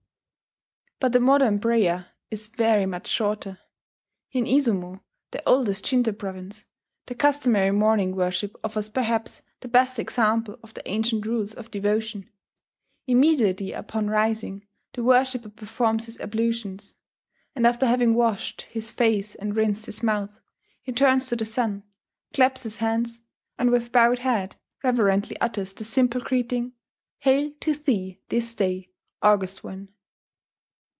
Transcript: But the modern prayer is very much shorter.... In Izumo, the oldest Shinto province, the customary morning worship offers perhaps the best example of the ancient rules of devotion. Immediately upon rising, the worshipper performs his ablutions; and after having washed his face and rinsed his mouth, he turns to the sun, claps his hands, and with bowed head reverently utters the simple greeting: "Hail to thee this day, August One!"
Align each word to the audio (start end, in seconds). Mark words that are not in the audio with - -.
But 0.99 1.13
the 1.13 1.19
modern 1.19 1.57
prayer 1.57 2.09
is 2.29 2.47
very 2.47 2.85
much 2.85 3.07
shorter.... 3.07 3.57
In 4.33 4.45
Izumo, 4.45 5.01
the 5.31 5.41
oldest 5.49 5.83
Shinto 5.87 6.11
province, 6.11 6.65
the 7.07 7.15
customary 7.15 7.71
morning 7.71 8.15
worship 8.15 8.55
offers 8.63 8.87
perhaps 8.87 9.41
the 9.61 9.67
best 9.67 9.97
example 9.97 10.59
of 10.61 10.75
the 10.75 10.87
ancient 10.87 11.25
rules 11.25 11.55
of 11.55 11.71
devotion. 11.71 12.29
Immediately 13.07 13.71
upon 13.71 14.11
rising, 14.11 14.67
the 14.93 15.03
worshipper 15.03 15.49
performs 15.49 16.05
his 16.05 16.19
ablutions; 16.19 16.93
and 17.55 17.65
after 17.65 17.87
having 17.87 18.13
washed 18.13 18.61
his 18.69 18.91
face 18.91 19.33
and 19.33 19.55
rinsed 19.55 19.87
his 19.87 20.03
mouth, 20.03 20.39
he 20.83 20.91
turns 20.91 21.25
to 21.29 21.35
the 21.35 21.45
sun, 21.45 21.81
claps 22.31 22.61
his 22.61 22.77
hands, 22.77 23.21
and 23.57 23.71
with 23.71 23.91
bowed 23.91 24.19
head 24.19 24.55
reverently 24.83 25.35
utters 25.41 25.73
the 25.73 25.83
simple 25.83 26.21
greeting: 26.21 26.73
"Hail 27.17 27.51
to 27.61 27.73
thee 27.73 28.19
this 28.29 28.53
day, 28.53 28.91
August 29.23 29.63
One!" 29.63 29.89